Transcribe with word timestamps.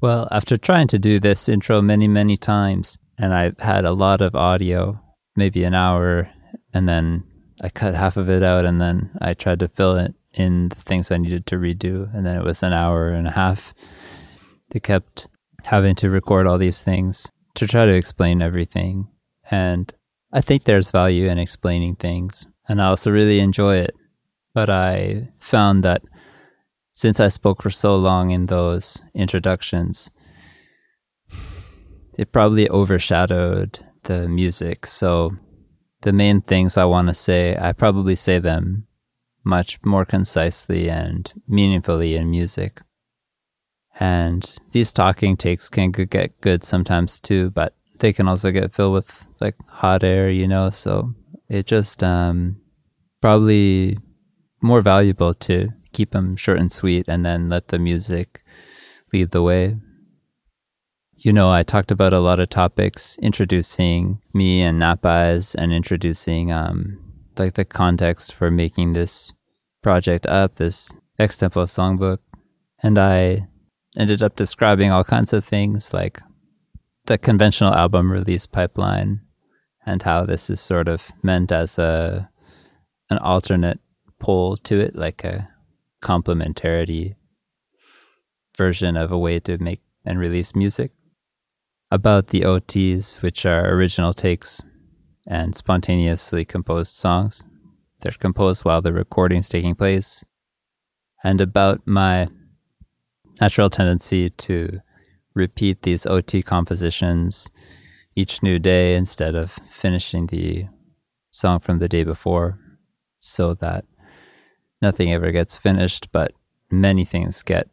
Well, 0.00 0.28
after 0.30 0.56
trying 0.56 0.86
to 0.88 0.98
do 0.98 1.18
this 1.18 1.48
intro 1.48 1.82
many, 1.82 2.06
many 2.06 2.36
times, 2.36 2.98
and 3.18 3.34
I've 3.34 3.58
had 3.58 3.84
a 3.84 3.92
lot 3.92 4.20
of 4.20 4.36
audio, 4.36 5.00
maybe 5.34 5.64
an 5.64 5.74
hour, 5.74 6.30
and 6.72 6.88
then 6.88 7.24
I 7.60 7.68
cut 7.68 7.96
half 7.96 8.16
of 8.16 8.30
it 8.30 8.44
out, 8.44 8.64
and 8.64 8.80
then 8.80 9.10
I 9.20 9.34
tried 9.34 9.58
to 9.60 9.68
fill 9.68 9.96
it 9.96 10.14
in 10.32 10.68
the 10.68 10.76
things 10.76 11.10
I 11.10 11.16
needed 11.16 11.46
to 11.46 11.56
redo, 11.56 12.14
and 12.14 12.24
then 12.24 12.36
it 12.36 12.44
was 12.44 12.62
an 12.62 12.72
hour 12.72 13.08
and 13.08 13.26
a 13.26 13.32
half. 13.32 13.74
They 14.70 14.78
kept 14.78 15.26
having 15.64 15.96
to 15.96 16.10
record 16.10 16.46
all 16.46 16.58
these 16.58 16.80
things 16.80 17.32
to 17.56 17.66
try 17.66 17.84
to 17.84 17.94
explain 17.94 18.40
everything. 18.40 19.08
And 19.50 19.92
I 20.32 20.42
think 20.42 20.62
there's 20.62 20.90
value 20.90 21.28
in 21.28 21.38
explaining 21.38 21.96
things, 21.96 22.46
and 22.68 22.80
I 22.80 22.86
also 22.86 23.10
really 23.10 23.40
enjoy 23.40 23.78
it. 23.78 23.94
But 24.54 24.70
I 24.70 25.30
found 25.40 25.82
that 25.82 26.02
since 26.98 27.20
I 27.20 27.28
spoke 27.28 27.62
for 27.62 27.70
so 27.70 27.94
long 27.94 28.30
in 28.30 28.46
those 28.46 29.04
introductions, 29.14 30.10
it 32.14 32.32
probably 32.32 32.68
overshadowed 32.68 33.78
the 34.02 34.26
music. 34.26 34.84
So 34.84 35.36
the 36.00 36.12
main 36.12 36.40
things 36.40 36.76
I 36.76 36.86
want 36.86 37.06
to 37.06 37.14
say, 37.14 37.56
I 37.56 37.72
probably 37.72 38.16
say 38.16 38.40
them 38.40 38.88
much 39.44 39.78
more 39.84 40.04
concisely 40.04 40.90
and 40.90 41.32
meaningfully 41.46 42.16
in 42.16 42.32
music. 42.32 42.80
And 44.00 44.52
these 44.72 44.92
talking 44.92 45.36
takes 45.36 45.68
can 45.68 45.92
get 45.92 46.40
good 46.40 46.64
sometimes 46.64 47.20
too, 47.20 47.50
but 47.50 47.76
they 48.00 48.12
can 48.12 48.26
also 48.26 48.50
get 48.50 48.74
filled 48.74 48.94
with 48.94 49.28
like 49.40 49.54
hot 49.68 50.02
air, 50.02 50.30
you 50.30 50.48
know, 50.48 50.68
so 50.68 51.14
it 51.48 51.66
just 51.66 52.02
um 52.02 52.60
probably 53.20 53.98
more 54.60 54.80
valuable 54.80 55.32
to 55.32 55.68
keep 55.92 56.10
them 56.10 56.36
short 56.36 56.58
and 56.58 56.70
sweet 56.72 57.06
and 57.08 57.24
then 57.24 57.48
let 57.48 57.68
the 57.68 57.78
music 57.78 58.42
lead 59.12 59.30
the 59.30 59.42
way. 59.42 59.76
You 61.16 61.32
know, 61.32 61.50
I 61.50 61.62
talked 61.64 61.90
about 61.90 62.12
a 62.12 62.20
lot 62.20 62.38
of 62.38 62.48
topics, 62.48 63.18
introducing 63.20 64.20
me 64.32 64.62
and 64.62 64.80
Napeyes 64.80 65.54
and 65.54 65.72
introducing 65.72 66.52
um, 66.52 66.98
like 67.36 67.54
the 67.54 67.64
context 67.64 68.32
for 68.32 68.50
making 68.50 68.92
this 68.92 69.32
project 69.82 70.26
up, 70.26 70.56
this 70.56 70.92
Extempo 71.18 71.64
songbook. 71.66 72.18
And 72.82 72.98
I 72.98 73.48
ended 73.96 74.22
up 74.22 74.36
describing 74.36 74.92
all 74.92 75.02
kinds 75.02 75.32
of 75.32 75.44
things 75.44 75.92
like 75.92 76.20
the 77.06 77.18
conventional 77.18 77.74
album 77.74 78.12
release 78.12 78.46
pipeline 78.46 79.20
and 79.84 80.02
how 80.02 80.24
this 80.24 80.50
is 80.50 80.60
sort 80.60 80.86
of 80.86 81.10
meant 81.22 81.50
as 81.50 81.78
a 81.78 82.30
an 83.10 83.18
alternate 83.18 83.80
pole 84.20 84.56
to 84.56 84.78
it, 84.78 84.94
like 84.94 85.24
a 85.24 85.48
complementarity 86.02 87.14
version 88.56 88.96
of 88.96 89.12
a 89.12 89.18
way 89.18 89.40
to 89.40 89.58
make 89.58 89.80
and 90.04 90.18
release 90.18 90.54
music. 90.54 90.92
About 91.90 92.28
the 92.28 92.42
OTs, 92.42 93.22
which 93.22 93.46
are 93.46 93.72
original 93.72 94.12
takes 94.12 94.60
and 95.26 95.54
spontaneously 95.54 96.44
composed 96.44 96.94
songs. 96.94 97.44
They're 98.00 98.12
composed 98.12 98.64
while 98.64 98.82
the 98.82 98.92
recording's 98.92 99.48
taking 99.48 99.74
place. 99.74 100.24
And 101.22 101.40
about 101.40 101.86
my 101.86 102.28
natural 103.40 103.70
tendency 103.70 104.30
to 104.30 104.80
repeat 105.34 105.82
these 105.82 106.06
OT 106.06 106.42
compositions 106.42 107.48
each 108.14 108.42
new 108.42 108.58
day 108.58 108.96
instead 108.96 109.34
of 109.34 109.58
finishing 109.70 110.26
the 110.26 110.66
song 111.30 111.60
from 111.60 111.78
the 111.78 111.88
day 111.88 112.04
before 112.04 112.58
so 113.18 113.54
that 113.54 113.84
nothing 114.80 115.12
ever 115.12 115.30
gets 115.32 115.56
finished, 115.56 116.08
but 116.12 116.32
many 116.70 117.04
things 117.04 117.42
get 117.42 117.68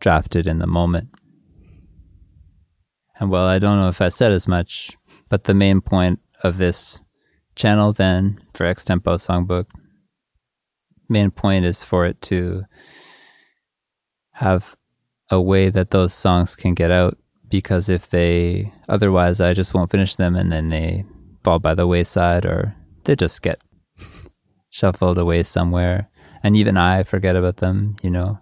drafted 0.00 0.46
in 0.46 0.58
the 0.58 0.66
moment. 0.66 1.08
And 3.18 3.30
well, 3.30 3.46
I 3.46 3.58
don't 3.58 3.78
know 3.78 3.88
if 3.88 4.00
I 4.00 4.08
said 4.08 4.32
as 4.32 4.46
much, 4.46 4.96
but 5.28 5.44
the 5.44 5.54
main 5.54 5.80
point 5.80 6.20
of 6.42 6.58
this 6.58 7.02
channel 7.54 7.92
then 7.92 8.40
for 8.52 8.64
Extempo 8.66 9.16
Songbook, 9.16 9.66
main 11.08 11.30
point 11.30 11.64
is 11.64 11.82
for 11.82 12.04
it 12.04 12.20
to 12.20 12.64
have 14.32 14.76
a 15.30 15.40
way 15.40 15.70
that 15.70 15.90
those 15.90 16.12
songs 16.12 16.54
can 16.54 16.74
get 16.74 16.90
out 16.90 17.16
because 17.48 17.88
if 17.88 18.10
they 18.10 18.72
otherwise 18.88 19.40
I 19.40 19.54
just 19.54 19.72
won't 19.72 19.90
finish 19.90 20.16
them 20.16 20.36
and 20.36 20.52
then 20.52 20.68
they 20.68 21.04
fall 21.42 21.58
by 21.58 21.74
the 21.74 21.86
wayside 21.86 22.44
or 22.44 22.74
they 23.04 23.16
just 23.16 23.40
get 23.40 23.60
shuffled 24.76 25.18
away 25.18 25.42
somewhere. 25.42 26.08
And 26.42 26.56
even 26.56 26.76
I 26.76 27.02
forget 27.02 27.34
about 27.34 27.56
them, 27.56 27.96
you 28.02 28.10
know. 28.10 28.40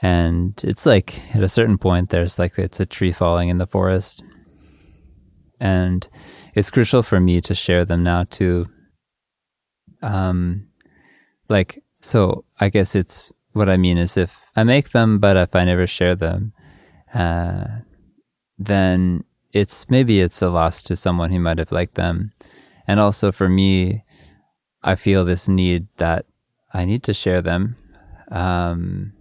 And 0.00 0.60
it's 0.64 0.86
like 0.86 1.20
at 1.34 1.42
a 1.42 1.48
certain 1.48 1.78
point, 1.78 2.10
there's 2.10 2.38
like 2.38 2.58
it's 2.58 2.80
a 2.80 2.86
tree 2.86 3.12
falling 3.12 3.48
in 3.48 3.58
the 3.58 3.66
forest. 3.66 4.22
And 5.60 6.08
it's 6.54 6.70
crucial 6.70 7.02
for 7.02 7.20
me 7.20 7.40
to 7.42 7.54
share 7.54 7.84
them 7.84 8.02
now 8.02 8.24
too. 8.24 8.66
Um, 10.02 10.68
like, 11.48 11.82
so 12.00 12.44
I 12.58 12.68
guess 12.68 12.94
it's 12.94 13.32
what 13.52 13.68
I 13.68 13.76
mean 13.76 13.98
is 13.98 14.16
if 14.16 14.40
I 14.56 14.64
make 14.64 14.90
them, 14.90 15.18
but 15.18 15.36
if 15.36 15.54
I 15.54 15.64
never 15.64 15.86
share 15.86 16.16
them, 16.16 16.52
uh, 17.14 17.64
then 18.58 19.24
it's 19.52 19.88
maybe 19.88 20.20
it's 20.20 20.42
a 20.42 20.48
loss 20.48 20.82
to 20.82 20.96
someone 20.96 21.30
who 21.30 21.38
might 21.38 21.58
have 21.58 21.72
liked 21.72 21.94
them. 21.94 22.32
And 22.88 22.98
also 22.98 23.30
for 23.30 23.48
me, 23.48 24.04
I 24.84 24.94
feel 24.96 25.24
this 25.24 25.48
need 25.48 25.86
that 25.98 26.26
I 26.72 26.84
need 26.84 27.02
to 27.04 27.14
share 27.14 27.42
them 27.42 27.76
um, 28.30 29.12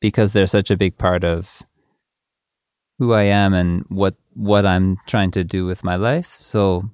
because 0.00 0.32
they're 0.32 0.46
such 0.46 0.70
a 0.70 0.76
big 0.76 0.98
part 0.98 1.22
of 1.24 1.62
who 2.98 3.12
I 3.12 3.24
am 3.24 3.54
and 3.54 3.84
what 3.88 4.14
what 4.34 4.66
I'm 4.66 4.96
trying 5.06 5.30
to 5.32 5.44
do 5.44 5.66
with 5.66 5.84
my 5.84 5.96
life. 5.96 6.34
So 6.38 6.90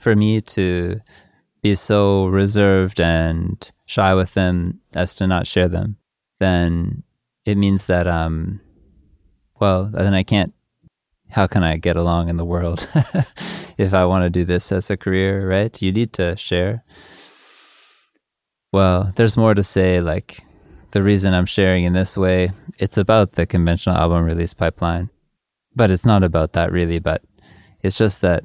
for 0.00 0.14
me 0.14 0.40
to 0.40 1.00
be 1.62 1.74
so 1.74 2.26
reserved 2.26 3.00
and 3.00 3.70
shy 3.86 4.14
with 4.14 4.34
them 4.34 4.80
as 4.94 5.14
to 5.14 5.26
not 5.26 5.46
share 5.46 5.68
them, 5.68 5.96
then 6.38 7.02
it 7.44 7.56
means 7.56 7.86
that 7.86 8.06
um 8.06 8.60
well 9.60 9.90
then 9.92 10.14
I 10.14 10.22
can't 10.22 10.54
how 11.30 11.46
can 11.46 11.62
I 11.62 11.76
get 11.76 11.96
along 11.96 12.28
in 12.28 12.36
the 12.36 12.44
world 12.44 12.88
if 13.78 13.92
I 13.92 14.04
want 14.04 14.24
to 14.24 14.30
do 14.30 14.44
this 14.44 14.70
as 14.72 14.90
a 14.90 14.96
career, 14.96 15.48
right? 15.48 15.80
You 15.82 15.92
need 15.92 16.12
to 16.14 16.36
share. 16.36 16.84
Well, 18.72 19.12
there's 19.16 19.36
more 19.36 19.54
to 19.54 19.62
say. 19.62 20.00
Like, 20.00 20.42
the 20.92 21.02
reason 21.02 21.34
I'm 21.34 21.46
sharing 21.46 21.84
in 21.84 21.92
this 21.92 22.16
way, 22.16 22.52
it's 22.78 22.96
about 22.96 23.32
the 23.32 23.46
conventional 23.46 23.96
album 23.96 24.24
release 24.24 24.54
pipeline. 24.54 25.10
But 25.74 25.90
it's 25.90 26.06
not 26.06 26.22
about 26.22 26.52
that 26.54 26.72
really, 26.72 26.98
but 26.98 27.22
it's 27.82 27.98
just 27.98 28.20
that 28.22 28.44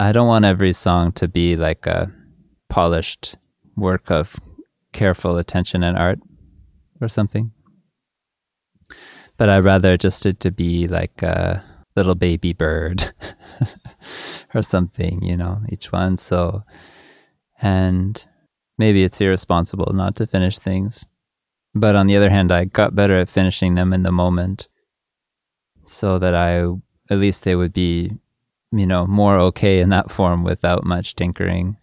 I 0.00 0.12
don't 0.12 0.26
want 0.26 0.44
every 0.44 0.72
song 0.72 1.12
to 1.12 1.28
be 1.28 1.56
like 1.56 1.86
a 1.86 2.12
polished 2.68 3.36
work 3.76 4.10
of 4.10 4.40
careful 4.92 5.38
attention 5.38 5.82
and 5.82 5.96
art 5.96 6.18
or 7.00 7.08
something 7.08 7.52
but 9.38 9.48
I'd 9.48 9.64
rather 9.64 9.96
just 9.96 10.26
it 10.26 10.40
to 10.40 10.50
be 10.50 10.86
like 10.88 11.22
a 11.22 11.64
little 11.96 12.16
baby 12.16 12.52
bird 12.52 13.14
or 14.54 14.62
something, 14.62 15.22
you 15.22 15.36
know, 15.36 15.62
each 15.68 15.90
one. 15.92 16.16
So, 16.16 16.64
and 17.62 18.26
maybe 18.76 19.04
it's 19.04 19.20
irresponsible 19.20 19.92
not 19.94 20.16
to 20.16 20.26
finish 20.26 20.58
things. 20.58 21.06
But 21.74 21.94
on 21.94 22.08
the 22.08 22.16
other 22.16 22.30
hand, 22.30 22.50
I 22.50 22.64
got 22.64 22.96
better 22.96 23.16
at 23.18 23.30
finishing 23.30 23.76
them 23.76 23.92
in 23.92 24.02
the 24.02 24.12
moment 24.12 24.68
so 25.84 26.18
that 26.18 26.34
I, 26.34 26.64
at 27.08 27.18
least 27.18 27.44
they 27.44 27.54
would 27.54 27.72
be, 27.72 28.12
you 28.72 28.86
know, 28.86 29.06
more 29.06 29.38
okay 29.38 29.80
in 29.80 29.90
that 29.90 30.10
form 30.10 30.42
without 30.42 30.84
much 30.84 31.14
tinkering 31.14 31.76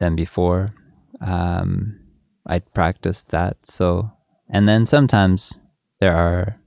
than 0.00 0.16
before. 0.16 0.72
Um, 1.20 2.00
I 2.46 2.60
practiced 2.60 3.28
that. 3.28 3.58
So, 3.64 4.12
and 4.48 4.66
then 4.66 4.86
sometimes 4.86 5.60
there 6.00 6.14
are, 6.14 6.58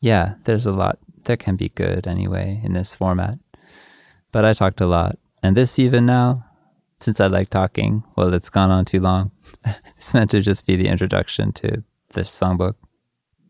yeah, 0.00 0.34
there's 0.44 0.66
a 0.66 0.72
lot 0.72 0.98
that 1.24 1.38
can 1.38 1.56
be 1.56 1.68
good 1.70 2.06
anyway 2.06 2.60
in 2.64 2.72
this 2.72 2.94
format. 2.94 3.38
But 4.32 4.44
I 4.44 4.54
talked 4.54 4.80
a 4.80 4.86
lot. 4.86 5.18
And 5.42 5.56
this, 5.56 5.78
even 5.78 6.06
now, 6.06 6.44
since 6.96 7.20
I 7.20 7.26
like 7.26 7.50
talking, 7.50 8.04
well, 8.16 8.32
it's 8.32 8.50
gone 8.50 8.70
on 8.70 8.84
too 8.84 9.00
long. 9.00 9.32
it's 9.96 10.14
meant 10.14 10.30
to 10.30 10.40
just 10.40 10.66
be 10.66 10.76
the 10.76 10.88
introduction 10.88 11.52
to 11.52 11.82
this 12.14 12.30
songbook. 12.30 12.74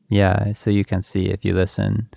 Yeah, 0.09 0.53
so 0.53 0.71
you 0.71 0.85
can 0.85 1.03
see 1.03 1.27
if 1.27 1.45
you 1.45 1.55
listen. 1.55 2.09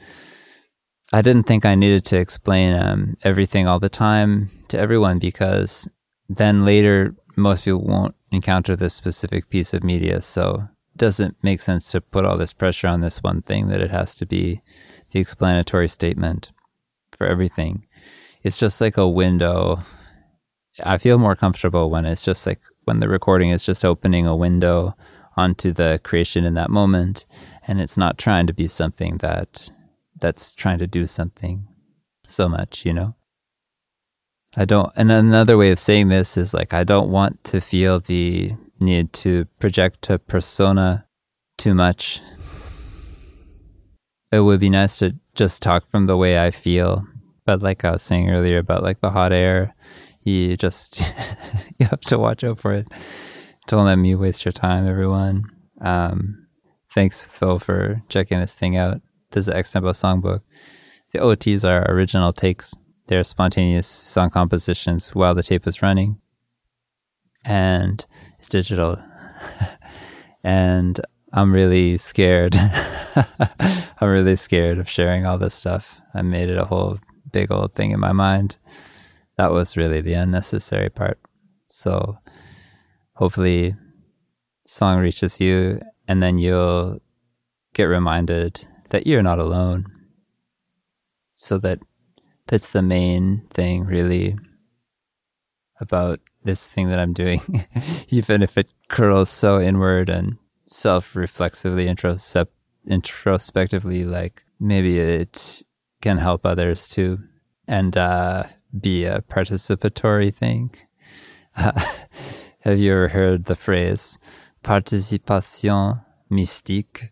I 1.13 1.21
didn't 1.21 1.43
think 1.43 1.65
I 1.65 1.75
needed 1.75 2.03
to 2.05 2.17
explain 2.17 2.73
um, 2.73 3.17
everything 3.23 3.67
all 3.67 3.79
the 3.79 3.89
time 3.89 4.49
to 4.69 4.79
everyone 4.79 5.19
because 5.19 5.87
then 6.27 6.65
later 6.65 7.15
most 7.37 7.63
people 7.63 7.85
won't 7.85 8.15
encounter 8.31 8.75
this 8.75 8.93
specific 8.93 9.49
piece 9.49 9.73
of 9.73 9.83
media. 9.83 10.21
So 10.21 10.67
doesn't 10.97 11.37
make 11.41 11.61
sense 11.61 11.91
to 11.91 12.01
put 12.01 12.25
all 12.25 12.37
this 12.37 12.53
pressure 12.53 12.87
on 12.87 13.01
this 13.01 13.21
one 13.21 13.41
thing 13.41 13.67
that 13.67 13.81
it 13.81 13.91
has 13.91 14.15
to 14.15 14.25
be 14.25 14.61
the 15.11 15.19
explanatory 15.19 15.87
statement 15.87 16.51
for 17.17 17.27
everything. 17.27 17.85
It's 18.43 18.57
just 18.57 18.79
like 18.79 18.97
a 18.97 19.07
window. 19.07 19.79
I 20.83 20.97
feel 20.97 21.17
more 21.17 21.35
comfortable 21.35 21.89
when 21.89 22.05
it's 22.05 22.23
just 22.23 22.45
like 22.45 22.59
when 22.83 22.99
the 22.99 23.09
recording 23.09 23.49
is 23.49 23.63
just 23.63 23.83
opening 23.83 24.27
a 24.27 24.35
window 24.35 24.95
onto 25.37 25.71
the 25.71 25.99
creation 26.03 26.45
in 26.45 26.53
that 26.53 26.69
moment 26.69 27.25
and 27.67 27.81
it's 27.81 27.97
not 27.97 28.17
trying 28.17 28.47
to 28.47 28.53
be 28.53 28.67
something 28.67 29.17
that 29.17 29.69
that's 30.17 30.55
trying 30.55 30.77
to 30.79 30.87
do 30.87 31.05
something 31.05 31.67
so 32.27 32.47
much, 32.47 32.85
you 32.85 32.93
know. 32.93 33.15
I 34.55 34.63
don't 34.63 34.91
and 34.95 35.11
another 35.11 35.57
way 35.57 35.71
of 35.71 35.79
saying 35.79 36.07
this 36.07 36.37
is 36.37 36.53
like 36.53 36.73
I 36.73 36.83
don't 36.85 37.09
want 37.09 37.43
to 37.45 37.59
feel 37.59 37.99
the 37.99 38.53
need 38.79 39.13
to 39.13 39.45
project 39.59 40.09
a 40.09 40.19
persona 40.19 41.07
too 41.57 41.73
much. 41.73 42.21
It 44.31 44.41
would 44.41 44.59
be 44.59 44.69
nice 44.69 44.97
to 44.97 45.15
just 45.33 45.61
talk 45.61 45.89
from 45.89 46.07
the 46.07 46.17
way 46.17 46.39
I 46.39 46.51
feel. 46.51 47.05
But 47.45 47.61
like 47.61 47.85
I 47.85 47.91
was 47.91 48.03
saying 48.03 48.29
earlier 48.29 48.57
about 48.57 48.83
like 48.83 49.01
the 49.01 49.11
hot 49.11 49.31
air, 49.31 49.75
you 50.21 50.57
just 50.57 50.99
you 51.77 51.85
have 51.85 52.01
to 52.01 52.17
watch 52.17 52.43
out 52.43 52.59
for 52.59 52.73
it. 52.73 52.87
Don't 53.67 53.85
let 53.85 53.97
me 53.97 54.15
waste 54.15 54.45
your 54.45 54.51
time, 54.51 54.87
everyone. 54.87 55.43
Um, 55.81 56.47
thanks, 56.93 57.23
Phil, 57.23 57.59
for 57.59 58.01
checking 58.09 58.39
this 58.39 58.53
thing 58.53 58.75
out. 58.75 59.01
This 59.31 59.43
is 59.43 59.45
the 59.47 59.53
Extempo 59.53 59.91
songbook. 59.91 60.41
The 61.11 61.19
OTs 61.19 61.63
are 61.63 61.89
original 61.91 62.33
takes. 62.33 62.73
They're 63.07 63.23
spontaneous 63.23 63.87
song 63.87 64.31
compositions 64.31 65.09
while 65.13 65.35
the 65.35 65.43
tape 65.43 65.67
is 65.67 65.81
running. 65.81 66.19
And 67.45 68.05
it's 68.39 68.49
digital. 68.49 68.97
and 70.43 70.99
I'm 71.31 71.53
really 71.53 71.97
scared. 71.97 72.55
I'm 72.55 74.09
really 74.09 74.35
scared 74.35 74.79
of 74.79 74.89
sharing 74.89 75.25
all 75.25 75.37
this 75.37 75.53
stuff. 75.53 76.01
I 76.13 76.21
made 76.21 76.49
it 76.49 76.57
a 76.57 76.65
whole 76.65 76.99
big 77.31 77.51
old 77.51 77.75
thing 77.75 77.91
in 77.91 77.99
my 77.99 78.11
mind. 78.11 78.57
That 79.37 79.51
was 79.51 79.77
really 79.77 80.01
the 80.01 80.13
unnecessary 80.13 80.89
part. 80.89 81.19
So 81.67 82.17
hopefully 83.13 83.75
song 84.65 84.99
reaches 84.99 85.39
you 85.39 85.81
and 86.07 86.23
then 86.23 86.37
you'll 86.37 87.01
get 87.73 87.83
reminded 87.85 88.65
that 88.89 89.05
you're 89.05 89.23
not 89.23 89.39
alone. 89.39 89.85
So 91.35 91.57
that 91.59 91.79
that's 92.47 92.69
the 92.69 92.81
main 92.81 93.47
thing 93.53 93.83
really 93.83 94.37
about 95.81 96.19
this 96.45 96.65
thing 96.67 96.89
that 96.89 96.99
I'm 96.99 97.13
doing. 97.13 97.65
Even 98.09 98.41
if 98.41 98.57
it 98.57 98.69
curls 98.87 99.29
so 99.29 99.59
inward 99.59 100.09
and 100.09 100.37
self-reflexively 100.65 101.85
introspe- 101.85 102.47
introspectively 102.87 104.03
like 104.03 104.43
maybe 104.59 104.99
it 104.99 105.63
can 106.01 106.17
help 106.17 106.45
others 106.45 106.87
too 106.87 107.19
and 107.67 107.97
uh, 107.97 108.43
be 108.79 109.05
a 109.05 109.21
participatory 109.21 110.33
thing 110.33 110.73
have 111.55 112.77
you 112.77 112.91
ever 112.91 113.07
heard 113.09 113.45
the 113.45 113.55
phrase 113.55 114.19
participation 114.63 116.01
mystique 116.31 117.09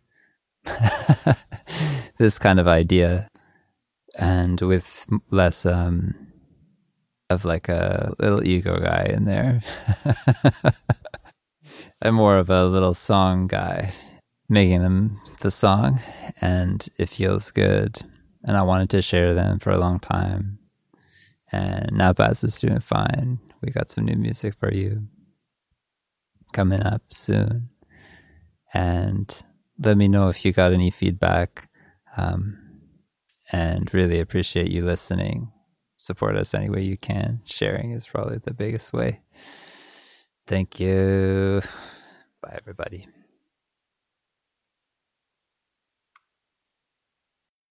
this 2.18 2.40
kind 2.40 2.60
of 2.60 2.68
idea 2.68 3.30
and 4.18 4.62
with 4.62 5.06
less 5.32 5.66
um, 5.66 6.23
of 7.34 7.46
like 7.46 7.70
a 7.70 8.14
little 8.20 8.46
ego 8.46 8.80
guy 8.80 9.12
in 9.14 9.26
there 9.26 9.62
I'm 12.04 12.16
more 12.16 12.38
of 12.38 12.50
a 12.50 12.66
little 12.66 12.94
song 12.94 13.48
guy, 13.48 13.94
making 14.50 14.82
them 14.82 15.22
the 15.40 15.50
song, 15.50 16.02
and 16.42 16.86
it 16.98 17.08
feels 17.08 17.50
good. 17.50 18.02
And 18.44 18.58
I 18.58 18.62
wanted 18.64 18.90
to 18.90 19.02
share 19.02 19.34
them 19.34 19.60
for 19.60 19.72
a 19.72 19.78
long 19.78 20.02
time. 20.02 20.60
And 21.50 21.92
now 21.94 22.12
Baz 22.12 22.44
is 22.44 22.60
doing 22.60 22.82
fine. 22.82 23.40
We 23.62 23.72
got 23.72 23.90
some 23.90 24.04
new 24.04 24.18
music 24.18 24.56
for 24.60 24.74
you 24.74 25.08
coming 26.52 26.84
up 26.84 27.04
soon. 27.12 27.70
And 28.74 29.34
let 29.80 29.96
me 29.96 30.10
know 30.10 30.28
if 30.28 30.44
you 30.44 30.52
got 30.52 30.74
any 30.74 30.92
feedback. 30.92 31.70
Um, 32.18 32.60
and 33.50 33.94
really 33.94 34.20
appreciate 34.20 34.70
you 34.70 34.84
listening. 34.84 35.54
Support 36.04 36.36
us 36.36 36.54
any 36.54 36.70
way 36.70 36.82
you 36.82 36.98
can. 36.98 37.40
Sharing 37.46 37.92
is 37.92 38.06
probably 38.06 38.38
the 38.38 38.54
biggest 38.54 38.92
way. 38.92 39.22
Thank 40.48 40.78
you. 40.78 41.62
Bye, 42.42 42.58
everybody. 42.60 43.08